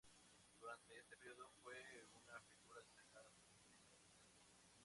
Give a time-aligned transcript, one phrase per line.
[0.59, 1.75] Durante este período fue
[2.15, 3.99] una figura destacada en el reino.